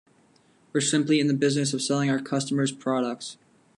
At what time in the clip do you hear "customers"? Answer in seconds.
2.17-2.71